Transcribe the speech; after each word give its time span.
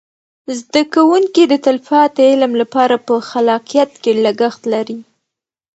زده 0.59 0.81
کوونکي 0.93 1.43
د 1.47 1.53
تلپاتې 1.65 2.23
علم 2.31 2.51
لپاره 2.61 2.95
په 3.07 3.13
خلاقیت 3.29 3.91
کې 4.01 4.11
لګښته 4.25 4.67
لري. 4.73 4.97